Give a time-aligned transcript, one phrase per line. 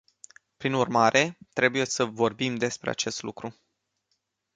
[0.57, 3.53] Prin urmare, trebuie să vorbim despre acest lucru.